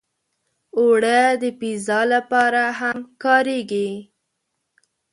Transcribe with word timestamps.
اوړه 0.77 1.19
د 1.41 1.43
پیزا 1.59 1.99
لپاره 2.13 2.63
هم 2.79 2.99
کارېږي 3.23 3.89